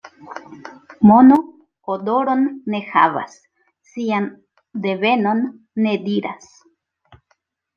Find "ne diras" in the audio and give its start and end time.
5.85-6.53